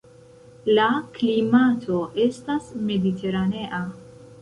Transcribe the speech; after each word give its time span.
La 0.79 0.85
klimato 1.17 2.01
estas 2.27 2.75
mediteranea. 2.91 3.87